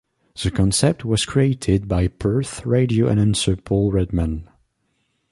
The 0.41 0.49
concept 0.49 1.05
was 1.05 1.27
created 1.27 1.87
by 1.87 2.07
Perth 2.07 2.65
radio 2.65 3.07
announcer 3.07 3.55
Paul 3.55 3.91
Redman. 3.91 4.49